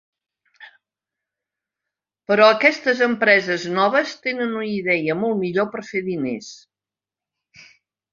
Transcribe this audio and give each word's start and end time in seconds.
Però 2.31 2.47
aquestes 2.53 3.03
empreses 3.07 3.65
noves 3.75 4.15
tenen 4.23 4.55
una 4.61 4.69
idea 4.77 5.17
molt 5.25 5.39
millor 5.43 5.69
per 5.77 5.83
a 5.85 5.85
fer 5.91 6.03
diners. 6.09 6.49